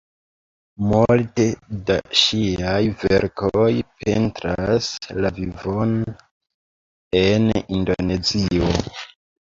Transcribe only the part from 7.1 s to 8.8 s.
en Indonezio.